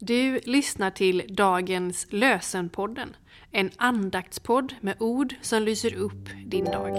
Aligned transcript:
Du 0.00 0.40
lyssnar 0.44 0.90
till 0.90 1.22
dagens 1.28 2.06
Lösenpodden, 2.10 3.16
en 3.50 3.70
andaktspodd 3.76 4.74
med 4.80 4.96
ord 5.00 5.34
som 5.42 5.62
lyser 5.62 5.94
upp 5.94 6.28
din 6.46 6.64
dag. 6.64 6.92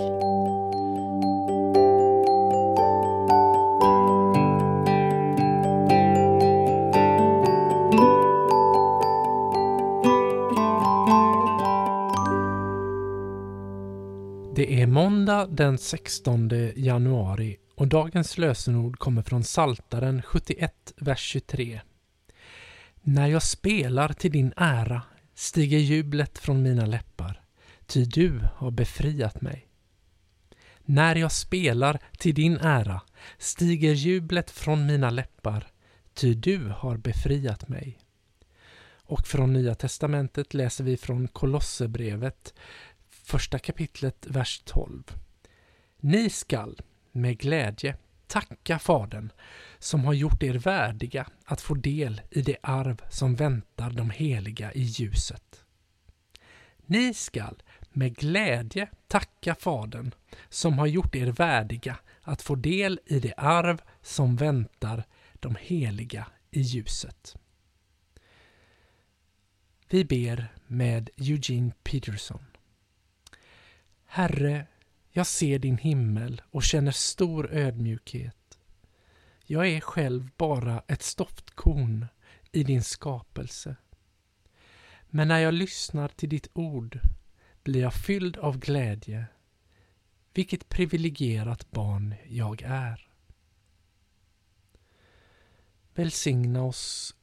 Det 14.56 14.82
är 14.82 14.88
måndag 14.88 15.48
den 15.48 15.78
16 15.78 16.50
januari 16.76 17.58
och 17.76 17.88
dagens 17.88 18.38
lösenord 18.38 18.98
kommer 19.00 19.22
från 19.22 19.44
Saltaren 19.44 20.22
71, 20.22 20.94
vers 20.98 21.20
23. 21.20 21.82
När 23.12 23.28
jag 23.28 23.44
spelar 23.44 24.14
till 24.14 24.32
din 24.32 24.54
ära 24.58 25.02
stiger 25.34 25.78
jublet 25.80 26.40
från 26.40 26.64
mina 26.64 26.86
läppar, 26.86 27.42
ty 27.86 28.06
du 28.06 28.42
har 28.56 28.72
befriat 28.72 29.42
mig. 29.42 29.68
När 30.80 31.16
jag 31.16 31.32
spelar 31.32 32.00
till 32.18 32.36
din 32.36 32.58
ära 32.58 33.02
stiger 33.38 33.94
jublet 33.94 34.52
från 34.52 34.86
mina 34.86 35.10
läppar, 35.10 35.68
ty 36.14 36.34
du 36.34 36.74
har 36.78 36.98
befriat 36.98 37.68
mig. 37.68 38.00
Och 39.04 39.28
från 39.28 39.54
Nya 39.54 39.76
Testamentet 39.76 40.54
läser 40.54 40.84
vi 40.84 40.98
från 40.98 41.28
Kolosserbrevet, 41.28 42.54
första 43.10 43.60
kapitlet, 43.60 44.26
vers 44.30 44.62
12. 44.66 45.04
Ni 46.00 46.30
skall 46.30 46.82
med 47.12 47.38
glädje 47.38 47.98
tacka 48.30 48.80
Fadern 48.80 49.32
som 49.80 50.06
har 50.06 50.14
gjort 50.14 50.44
er 50.44 50.54
värdiga 50.54 51.28
att 51.46 51.62
få 51.62 51.74
del 51.74 52.22
i 52.32 52.42
det 52.42 52.58
arv 52.64 53.02
som 53.10 53.36
väntar 53.36 53.90
de 53.90 54.10
heliga 54.10 54.74
i 54.74 54.82
ljuset. 54.82 55.66
Ni 56.86 57.14
skall 57.14 57.64
med 57.90 58.16
glädje 58.16 58.90
tacka 59.08 59.56
Fadern 59.56 60.12
som 60.50 60.80
har 60.80 60.88
gjort 60.88 61.16
er 61.16 61.28
värdiga 61.32 62.00
att 62.22 62.42
få 62.42 62.56
del 62.56 63.00
i 63.06 63.20
det 63.20 63.34
arv 63.38 63.82
som 64.02 64.36
väntar 64.36 65.04
de 65.34 65.56
heliga 65.60 66.28
i 66.52 66.62
ljuset. 66.62 67.36
Vi 69.90 70.06
ber 70.06 70.54
med 70.68 71.10
Eugene 71.18 71.72
Peterson. 71.84 72.46
Herre, 74.06 74.68
jag 75.20 75.28
ser 75.28 75.60
din 75.60 75.78
himmel 75.78 76.42
och 76.52 76.64
känner 76.64 76.92
stor 76.92 77.52
ödmjukhet. 77.52 78.60
Jag 79.46 79.68
är 79.68 79.80
själv 79.80 80.30
bara 80.38 80.84
ett 80.88 81.04
stoftkorn 81.04 82.06
i 82.52 82.64
din 82.64 82.84
skapelse. 82.84 83.76
Men 85.10 85.28
när 85.28 85.40
jag 85.40 85.54
lyssnar 85.54 86.08
till 86.08 86.30
ditt 86.30 86.48
ord 86.54 87.00
blir 87.64 87.82
jag 87.82 87.94
fylld 87.94 88.38
av 88.38 88.60
glädje. 88.60 89.26
Vilket 90.34 90.70
privilegierat 90.70 91.72
barn 91.72 92.16
jag 92.28 92.62
är. 92.62 93.10
Välsigna 95.94 96.64
oss, 96.64 97.16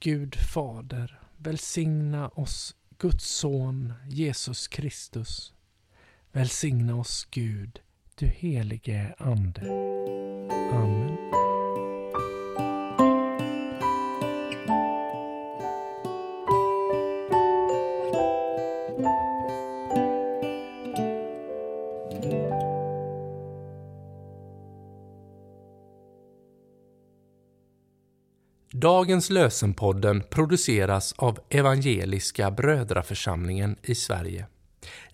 Gud 0.00 0.34
Fader. 0.34 1.20
Välsigna 1.36 2.28
oss, 2.28 2.76
Guds 2.98 3.24
son 3.24 3.94
Jesus 4.08 4.68
Kristus. 4.68 5.54
Välsigna 6.38 6.94
oss, 6.96 7.28
Gud, 7.30 7.80
du 8.14 8.26
helige 8.26 9.14
Ande. 9.18 9.60
Amen. 10.72 11.16
Dagens 28.72 29.30
lösenpodden 29.30 30.22
produceras 30.30 31.14
av 31.16 31.38
Evangeliska 31.48 32.50
Brödraförsamlingen 32.50 33.76
i 33.82 33.94
Sverige 33.94 34.46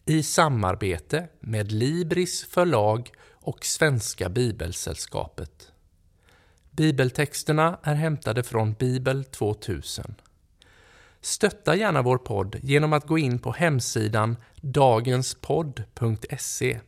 i 0.06 0.22
samarbete 0.22 1.28
med 1.41 1.72
Libris 1.72 2.44
förlag 2.44 3.10
och 3.32 3.65
Svenska 3.65 4.28
Bibelsällskapet. 4.28 5.72
Bibeltexterna 6.70 7.78
är 7.82 7.94
hämtade 7.94 8.42
från 8.42 8.72
Bibel 8.72 9.25
2000. 9.25 10.15
Stötta 11.20 11.76
gärna 11.76 12.03
vår 12.03 12.19
podd 12.19 12.56
genom 12.62 12.92
att 12.92 13.06
gå 13.06 13.19
in 13.19 13.38
på 13.38 13.53
hemsidan 13.53 14.37
dagenspodd.se. 14.60 16.81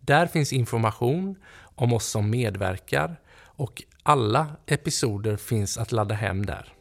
Där 0.00 0.26
finns 0.26 0.52
information 0.52 1.36
om 1.60 1.92
oss 1.92 2.06
som 2.06 2.30
medverkar 2.30 3.20
och 3.40 3.82
alla 4.02 4.46
episoder 4.66 5.36
finns 5.36 5.78
att 5.78 5.92
ladda 5.92 6.14
hem 6.14 6.46
där. 6.46 6.77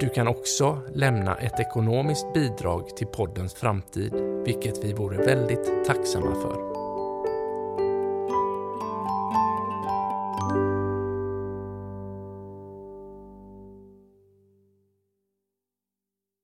Du 0.00 0.08
kan 0.08 0.28
också 0.28 0.78
lämna 0.94 1.36
ett 1.36 1.60
ekonomiskt 1.60 2.34
bidrag 2.34 2.96
till 2.96 3.06
poddens 3.06 3.54
framtid, 3.54 4.14
vilket 4.44 4.84
vi 4.84 4.92
vore 4.92 5.16
väldigt 5.16 5.84
tacksamma 5.86 6.34
för. 6.34 6.77